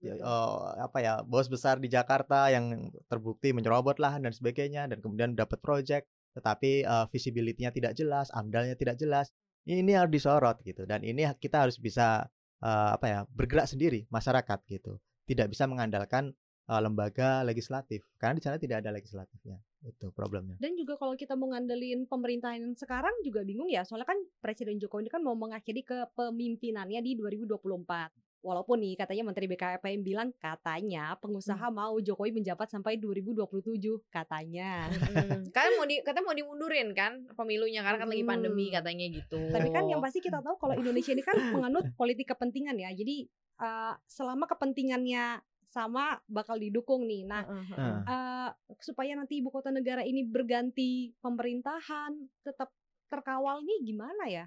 [0.00, 0.24] ya, Betul.
[0.28, 5.32] eh, apa ya bos besar di Jakarta yang terbukti menyerobot lahan dan sebagainya dan kemudian
[5.34, 6.06] dapat project
[6.38, 9.34] tetapi eh, visibility-nya tidak jelas, amdalnya tidak jelas.
[9.68, 12.24] Ini harus disorot gitu dan ini kita harus bisa
[12.62, 15.02] eh, apa ya bergerak sendiri masyarakat gitu.
[15.28, 16.32] Tidak bisa mengandalkan
[16.70, 19.58] eh, lembaga legislatif karena di sana tidak ada legislatifnya.
[19.78, 20.58] Itu problemnya.
[20.58, 23.86] Dan juga kalau kita mau ngandelin pemerintahan sekarang juga bingung ya.
[23.86, 28.27] Soalnya kan Presiden Jokowi ini kan mau mengakhiri kepemimpinannya di 2024.
[28.38, 34.86] Walaupun nih katanya Menteri BKPM bilang katanya pengusaha mau Jokowi menjabat sampai 2027 katanya.
[34.88, 35.50] Mm-mm.
[35.50, 38.74] kan mau di katanya mau dimundurin kan pemilunya karena kan lagi pandemi Mm.
[38.78, 39.40] katanya gitu.
[39.50, 42.94] Tapi kan yang pasti kita tahu kalau Indonesia ini kan menganut politik kepentingan ya.
[42.94, 43.26] Jadi
[43.58, 47.26] eh, selama kepentingannya sama bakal didukung nih.
[47.26, 47.74] Nah, heeh.
[47.76, 52.70] Nah, eh, supaya nanti ibu kota negara ini berganti pemerintahan tetap
[53.10, 54.46] terkawal nih gimana ya?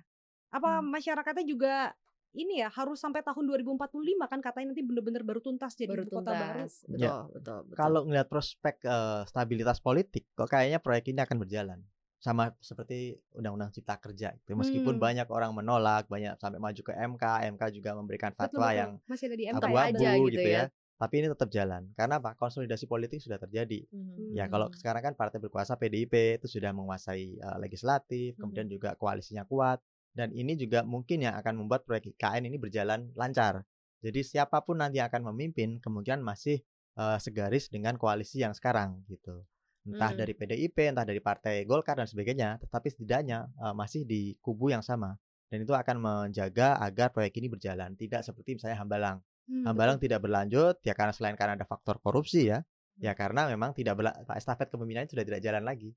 [0.50, 0.90] Apa Hmm.
[0.90, 1.92] masyarakatnya juga
[2.32, 3.92] ini ya harus sampai tahun 2045
[4.24, 6.44] kan katanya nanti bener-bener baru tuntas jadi baru ibu kota baru.
[6.64, 6.74] tuntas.
[6.88, 6.96] Ya.
[6.96, 7.76] Betul, betul, betul.
[7.76, 11.80] Kalau ngelihat prospek eh, stabilitas politik, kok kayaknya proyek ini akan berjalan
[12.18, 14.30] sama seperti Undang-Undang Cipta Kerja.
[14.38, 15.04] Itu meskipun Hmm.
[15.04, 18.78] banyak orang menolak, banyak sampai maju ke MK, MK juga memberikan Betul, fatwa betul.
[18.78, 20.64] yang masih ada di MK abu-abu aja gitu, gitu ya.
[20.64, 20.66] ya.
[21.02, 21.90] Tapi ini tetap jalan.
[21.98, 22.38] Karena apa?
[22.38, 23.90] Konsolidasi politik sudah terjadi.
[23.90, 24.38] Mhm.
[24.38, 24.78] Ya kalau Hmm.
[24.78, 29.82] sekarang kan partai berkuasa PDIP itu sudah menguasai eh, legislatif, kemudian juga koalisinya kuat
[30.12, 33.64] dan ini juga mungkin yang akan membuat proyek IKN ini berjalan lancar.
[34.02, 36.60] Jadi siapa pun nanti yang akan memimpin kemungkinan masih
[36.92, 39.48] eh, segaris dengan koalisi yang sekarang gitu.
[39.88, 40.20] Entah Hmm.
[40.20, 44.84] dari PDIP, entah dari partai Golkar dan sebagainya, tetapi setidaknya eh, masih di kubu yang
[44.84, 45.16] sama.
[45.48, 49.20] Dan itu akan menjaga agar proyek ini berjalan, tidak seperti misalnya Hambalang.
[49.48, 50.08] Hmm, Hambalang betul.
[50.08, 52.64] tidak berlanjut ya karena selain karena ada faktor korupsi ya,
[53.00, 55.92] ya karena memang tidak berla- estafet kepemimpinan sudah tidak jalan lagi.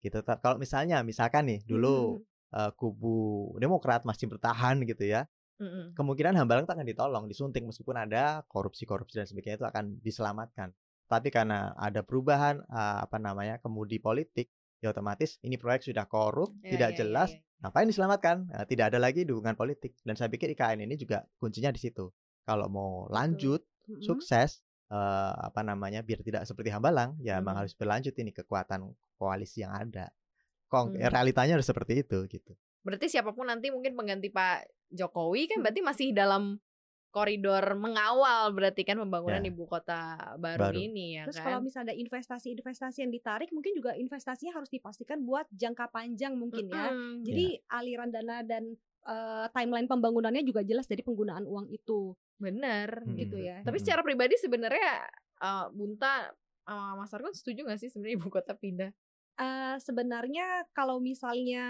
[0.00, 0.18] Gitu.
[0.22, 2.29] Kalau misalnya misalkan nih dulu Hmm.
[2.54, 5.26] Eh, kubu Demokrat masih bertahan gitu ya,
[5.60, 5.92] Mm-mm.
[5.94, 10.72] kemungkinan Hambalang itu akan ditolong, disunting meskipun ada korupsi-korupsi dan sebagainya itu akan diselamatkan.
[11.10, 14.48] Tapi karena ada perubahan eh, apa namanya kemudi politik,
[14.80, 17.40] ya otomatis ini proyek sudah korup, Ya, tidak ya, ya, jelas, ya.
[17.60, 18.36] ngapain diselamatkan?
[18.56, 19.92] Eh, tidak ada lagi dukungan politik.
[20.06, 22.08] Dan saya pikir IKN ini juga kuncinya di situ.
[22.46, 24.00] Kalau mau lanjut Mm-mm.
[24.00, 27.60] sukses eh, apa namanya biar tidak seperti Hambalang ya emang Mhm.
[27.62, 30.08] harus berlanjut ini kekuatan koalisi yang ada.
[30.70, 31.10] Kong Mhm.
[31.10, 32.54] realitanya harus seperti itu gitu.
[32.80, 35.64] Berarti siapa pun nanti mungkin pengganti Pak Jokowi kan Hmm.
[35.66, 36.62] berarti masih dalam
[37.10, 39.50] koridor mengawal berarti kan pembangunan Ya.
[39.50, 40.78] ibu kota baru, Baru.
[40.78, 41.44] ini ya Terus kan.
[41.44, 46.70] kalau misalnya ada investasi-investasi yang ditarik, mungkin juga investasinya harus dipastikan buat jangka panjang mungkin
[46.70, 46.94] ya.
[46.94, 47.26] Mm-mm.
[47.26, 53.16] Jadi aliran dana dan eh, timeline pembangunannya juga jelas dari penggunaan uang itu, bener Mm-mm.
[53.18, 53.58] gitu ya.
[53.60, 53.82] Tapi Mm-mm.
[53.82, 55.02] secara pribadi sebenarnya
[55.40, 56.30] eh, Bunta
[56.62, 58.92] sama Mas Argun setuju gak sih sebenarnya ibu kota pindah?
[59.40, 61.64] Eh, sebenarnya kalau misalnya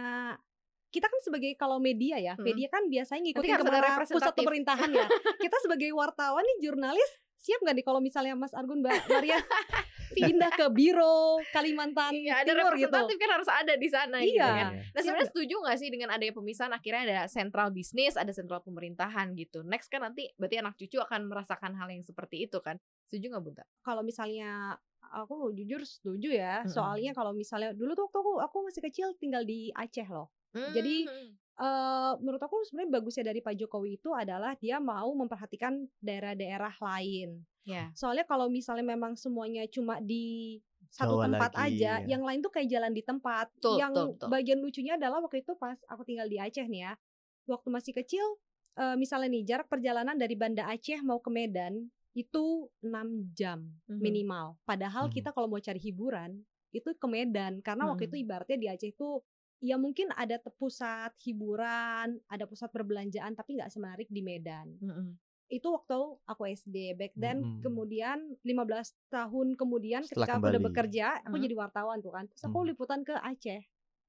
[0.90, 2.42] kita kan sebagai kalau media ya, Hmm.
[2.42, 5.06] media kan biasanya ngikutin ke mana pusat pemerintahan ya.
[5.44, 9.38] kita sebagai wartawan nih jurnalis siap nggak nih kalau misalnya Mas Argun Mbak Maria
[10.12, 12.90] pindah ke biro Kalimantan Iya, ada Timur gitu.
[12.90, 14.50] representatif kan harus ada di sana gitu Iya.
[14.50, 14.72] kan.
[14.74, 18.60] Nah Siap sebenarnya setuju gak sih dengan adanya pemisahan akhirnya ada sentral bisnis, ada sentral
[18.60, 19.62] pemerintahan gitu.
[19.62, 22.76] Next kan nanti berarti anak cucu akan merasakan hal yang seperti itu kan.
[23.06, 23.64] Setuju gak Bunta?
[23.80, 24.74] Kalau misalnya
[25.10, 26.62] aku jujur setuju ya.
[26.62, 26.72] Mm-mm.
[26.72, 30.30] Soalnya kalau misalnya dulu tuh waktu aku aku masih kecil tinggal di Aceh loh.
[30.50, 31.30] Jadi, Hmm.
[31.60, 37.42] eh menurut aku sebenarnya bagusnya dari Pak Jokowi itu adalah dia mau memperhatikan daerah-daerah lain.
[37.62, 37.92] ya.
[37.94, 40.58] Soalnya kalau misalnya memang semuanya cuma di
[40.90, 42.08] satu Jawa tempat lagi, aja, ya.
[42.16, 43.46] yang lain tuh kayak jalan di tempat.
[43.54, 44.28] Betul, yang betul, betul.
[44.32, 46.92] bagian lucunya adalah waktu itu pas aku tinggal di Aceh nih ya.
[47.46, 48.26] Waktu masih kecil,
[48.74, 52.44] eh, misalnya nih jarak perjalanan dari Banda Aceh mau ke Medan itu
[52.80, 53.98] 6 jam Mhm.
[53.98, 54.58] minimal.
[54.64, 55.14] Padahal Mhm.
[55.14, 58.08] kita kalau mau cari hiburan itu ke Medan karena waktu Mhm.
[58.08, 59.22] itu ibaratnya di Aceh itu
[59.60, 65.18] ya mungkin ada pusat hiburan, ada pusat perbelanjaan tapi nggak semenarik di Medan Mm-mm.
[65.48, 67.60] itu waktu aku SD back then Mm-mm.
[67.60, 71.44] kemudian 15 tahun kemudian Setelah ketika aku udah bekerja aku Hmm.
[71.44, 72.68] jadi wartawan tuh kan terus aku Hmm.
[72.70, 73.62] liputan ke Aceh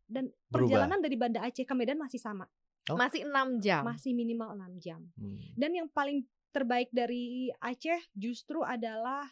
[0.05, 0.53] dan Berubah.
[0.53, 2.45] perjalanan dari Banda Aceh ke Medan masih sama
[2.87, 2.97] Oh.
[2.97, 3.81] Masih 6 jam.
[3.83, 5.37] masih minimal 6 jam Hmm.
[5.53, 9.27] dan yang paling terbaik dari Aceh justru adalah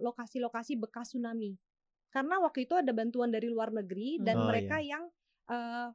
[0.00, 1.58] lokasi-lokasi bekas tsunami
[2.10, 5.10] karena waktu itu ada bantuan dari luar negeri dan Oh, mereka yang
[5.50, 5.88] eh,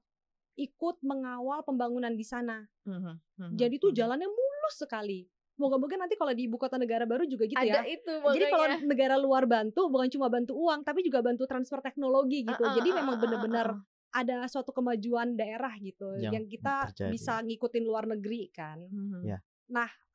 [0.59, 3.19] ikut mengawal pembangunan di sana Mhm.
[3.38, 3.57] Mhm.
[3.57, 3.97] jadi tuh Mhm.
[3.97, 7.88] jalannya mulus sekali moga-moga nanti kalau di ibu kota negara baru juga gitu ada ya
[7.88, 12.43] itu Jadi kalau negara luar bantu bukan cuma bantu uang tapi juga bantu transfer teknologi
[12.43, 12.59] gitu.
[12.59, 13.79] Ah, ah, Jadi memang benar-benar ah,
[14.11, 17.11] ada suatu kemajuan daerah gitu yang, Yang kita terjadi.
[17.15, 18.75] bisa ngikutin luar negeri kan.
[18.79, 18.91] ah.
[18.91, 19.23] Mhm.
[19.23, 19.38] Ya.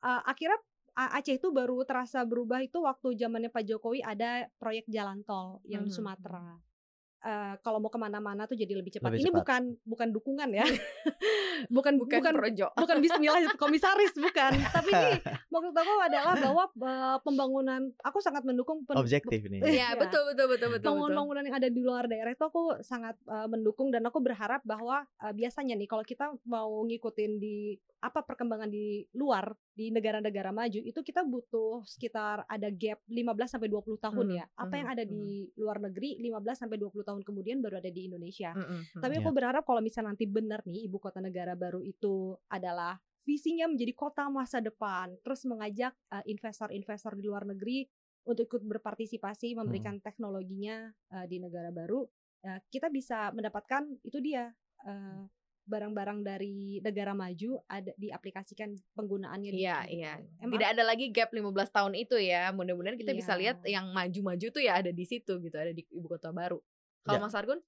[0.01, 0.57] Uh, akhirnya
[0.91, 5.87] Aceh itu baru terasa berubah itu waktu zamannya Pak Jokowi ada proyek jalan tol yang
[5.87, 5.95] di Mhm.
[5.95, 6.59] Sumatera.
[7.21, 9.09] Eh, kalau mau ke mana-mana tuh jadi lebih cepat.
[9.09, 9.39] Lebih Ini cepat.
[9.39, 10.65] bukan bukan dukungan ya,
[11.75, 12.67] bukan bukan, bukan projo.
[12.73, 14.51] bukan Bismillah komisaris bukan.
[14.57, 15.11] Tapi ini
[15.53, 19.61] maksud aku adalah bahwa eh, pembangunan aku sangat mendukung pen- Objektif nih.
[19.61, 19.87] Iya, Iya.
[19.97, 20.69] betul betul betul betul.
[20.71, 20.87] betul.
[20.91, 25.01] bangunan-bangunan yang ada di luar daerah itu aku sangat uh, mendukung dan aku berharap bahwa
[25.19, 30.83] uh, biasanya nih kalau kita mau ngikutin di apa perkembangan di luar di negara-negara maju
[30.83, 34.45] itu kita butuh sekitar ada gap 15 sampai 20 tahun Mhm, ya.
[34.59, 38.11] Apa yang mhm, ada di luar negeri 15 sampai 20 tahun kemudian baru ada di
[38.11, 38.51] Indonesia.
[38.51, 39.01] Mm, mm, mm.
[39.01, 39.21] Tapi Iya.
[39.23, 43.93] aku berharap kalau misalnya nanti benar nih ibu kota negara baru itu adalah visinya menjadi
[43.95, 47.85] kota masa depan, terus mengajak uh, investor-investor di luar negeri
[48.27, 52.01] untuk ikut berpartisipasi memberikan teknologinya uh, di negara baru,
[52.45, 54.49] uh, kita bisa mendapatkan itu dia
[54.85, 55.25] uh,
[55.71, 60.13] barang-barang dari negara maju ada diaplikasikan penggunaannya di Iya, iya.
[60.37, 62.51] Emang Tidak ada lagi gap 15 tahun itu ya.
[62.51, 63.39] Mudah-mudahan kita bisa Iya.
[63.39, 66.59] lihat yang maju-maju tuh ya ada di situ gitu, ada di ibu kota baru.
[67.01, 67.23] Kalau Ya.
[67.23, 67.59] Mas Argun?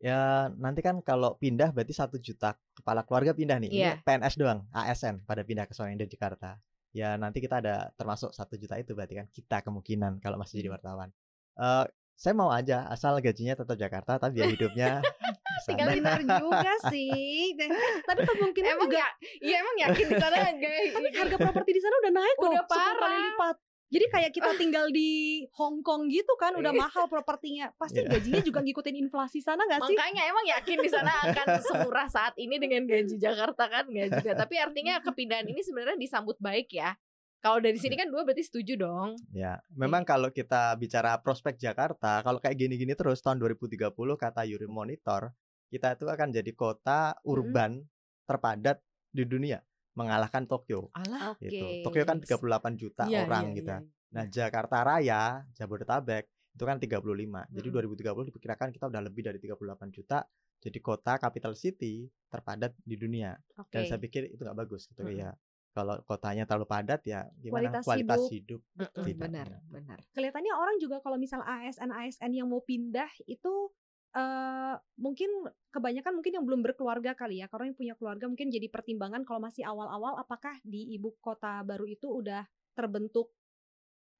[0.00, 0.20] Ya
[0.56, 3.68] nanti kan kalau pindah berarti satu juta kepala keluarga pindah nih.
[3.68, 3.92] Iya.
[4.00, 6.56] Ini PNS doang, ASN pada pindah ke Samarinda Jakarta.
[6.90, 10.72] Ya nanti kita ada termasuk satu juta itu berarti kan kita kemungkinan kalau masih jadi
[10.72, 10.76] Hmm.
[10.80, 11.08] wartawan.
[11.54, 11.84] Eh
[12.20, 14.90] saya mau aja asal gajinya tetap Jakarta tapi biaya hidupnya.
[15.68, 17.56] Tinggal di benar juga sih.
[18.04, 19.08] Tapi kemungkinan Emang juga ya,
[19.40, 22.68] iya emang yakin di sana tapi harga properti di sana udah naik loh, Udah 10
[22.68, 23.20] kali parah.
[23.24, 23.56] lipat.
[23.90, 25.10] Jadi kayak kita tinggal di
[25.58, 27.74] Hong Kong gitu kan udah mahal propertinya.
[27.74, 28.20] Pasti Iya.
[28.20, 29.96] gajinya juga ngikutin inflasi sana gak sih?
[29.98, 34.32] Makanya emang yakin di sana akan semurah saat ini dengan gaji Jakarta kan nggak juga.
[34.46, 36.94] Tapi artinya kepindahan ini sebenarnya disambut baik ya.
[37.40, 39.16] Kalau dari sini kan dua berarti setuju dong.
[39.32, 44.68] Ya, memang kalau kita bicara prospek Jakarta, kalau kayak gini-gini terus tahun 2030 kata Yuri
[44.68, 45.32] Monitor,
[45.72, 47.80] kita itu akan jadi kota urban
[48.28, 49.64] terpadat di dunia,
[49.96, 50.92] mengalahkan Tokyo.
[50.92, 51.32] Alah.
[51.32, 51.48] Oke.
[51.48, 51.64] Gitu.
[51.80, 53.70] Tokyo kan 38 juta Iya, orang iya, gitu.
[53.72, 53.80] iya.
[54.10, 55.22] Nah, Jakarta Raya,
[55.56, 57.46] Jabodetabek itu kan 35.
[57.48, 57.94] Jadi Mm-mm.
[57.96, 60.26] 2030 diperkirakan kita udah lebih dari 38 juta
[60.60, 63.32] jadi kota capital city terpadat di dunia.
[63.56, 63.80] Oke.
[63.80, 65.24] Dan saya pikir itu nggak bagus gitu Mm-mm.
[65.24, 65.32] ya.
[65.70, 68.60] Kalau kotanya terlalu padat ya gimana Kualitas kualitas, hidup.
[68.74, 69.18] hidup, tidak.
[69.30, 69.98] benar, benar.
[70.10, 73.70] Kelihatannya orang juga kalau misal ASN ASN yang mau pindah itu
[74.10, 75.30] eh mungkin
[75.70, 77.46] kebanyakan mungkin yang belum berkeluarga kali ya.
[77.46, 81.86] Kalau yang punya keluarga mungkin jadi pertimbangan kalau masih awal-awal apakah di ibu kota baru
[81.86, 82.42] itu udah
[82.74, 83.30] terbentuk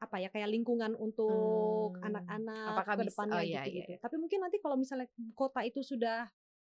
[0.00, 3.92] apa ya kayak lingkungan untuk Hmm, anak-anak apakah ke depannya oh, iya, gitu-gitu.
[3.92, 3.98] iya.
[4.00, 6.30] Tapi mungkin nanti kalau misalnya kota itu sudah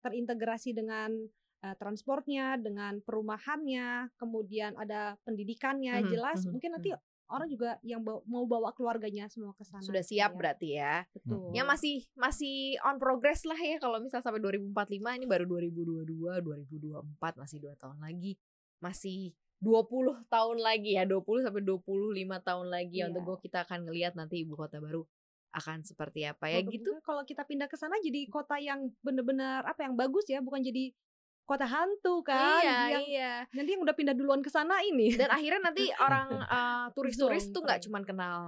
[0.04, 1.14] terintegrasi dengan
[1.64, 6.90] eh, transportnya, dengan perumahannya, kemudian ada pendidikannya Mhm, jelas, mhm, mungkin nanti
[7.24, 9.80] orang juga yang bawa- mau bawa keluarganya semua ke sana.
[9.80, 10.36] Sudah gitu siap ya.
[10.36, 10.94] berarti ya.
[11.10, 11.56] Betul.
[11.56, 17.40] Ya masih masih on progress lah ya kalau misal sampai 2045 ini baru 2022, 2024
[17.40, 18.36] masih dua tahun lagi.
[18.78, 23.16] Masih 20 tahun lagi ya, 20 sampai 25 tahun lagi ya Iya.
[23.16, 25.08] untuk go kita akan ngelihat nanti ibu kota baru
[25.54, 26.90] akan seperti apa ya Moga-moga gitu.
[27.00, 30.92] Kalau kita pindah ke sana jadi kota yang benar-benar apa yang bagus ya, bukan jadi
[31.44, 32.60] kota hantu kan.
[32.64, 33.34] Iya, yang iya.
[33.52, 35.12] nanti yang udah pindah duluan ke sana ini.
[35.12, 38.38] Dan akhirnya nanti orang eh, turis-turis tuh nggak cuman kenal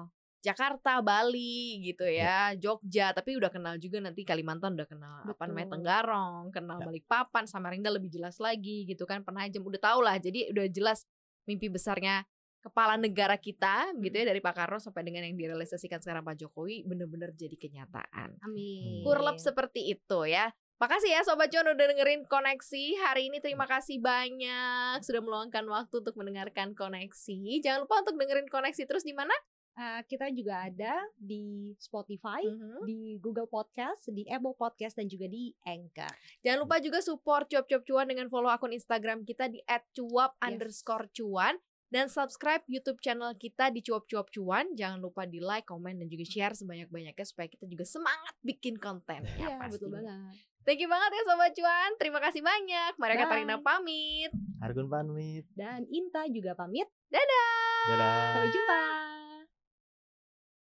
[0.47, 5.67] Jakarta, Bali gitu ya, Jogja, tapi udah kenal juga nanti Kalimantan udah kenal apa namanya
[5.67, 5.75] Betul.
[5.75, 6.85] Tenggarong, kenal Ya.
[6.87, 10.15] Balikpapan, Samarinda lebih jelas lagi gitu kan, Penajam udah tau lah.
[10.23, 11.03] Jadi udah jelas
[11.51, 12.23] mimpi besarnya
[12.63, 16.83] kepala negara kita gitu ya dari Pak Karno sampai dengan yang direalisasikan sekarang Pak Jokowi
[16.83, 18.43] bener-bener jadi kenyataan.
[18.43, 19.07] Amin.
[19.07, 20.51] Kurlep seperti itu ya.
[20.77, 26.05] Makasih ya Sobat Cuan udah dengerin koneksi Hari ini terima kasih banyak Sudah meluangkan waktu
[26.05, 29.33] untuk mendengarkan koneksi Jangan lupa untuk dengerin koneksi terus di mana?
[29.77, 32.89] Eh, kita juga ada di Spotify, Mhm.
[32.89, 36.09] di Google Podcast, di Apple Podcast dan juga di Anchor.
[36.41, 39.61] Jangan lupa juga support Cuap-Cuap Cuan dengan follow akun Instagram kita di
[39.93, 40.45] @cuap Yes.
[40.49, 41.61] underscore cuan
[41.93, 44.73] dan subscribe YouTube channel kita di Cuap-Cuap Cuan.
[44.73, 49.29] Jangan lupa di like, komen, dan juga share sebanyak-banyaknya supaya kita juga semangat bikin konten.
[49.37, 50.56] Iya, betul banget.
[50.67, 51.91] Thank you banget ya Sobat Cuan.
[51.95, 52.99] Terima kasih banyak.
[52.99, 53.23] Maria Bye.
[53.23, 54.35] Katarina pamit.
[54.59, 55.47] Argun pamit.
[55.55, 56.91] Dan Inta juga pamit.
[57.07, 57.87] Dadah.
[57.95, 58.19] Dadah.
[58.35, 59.16] Sampai jumpa.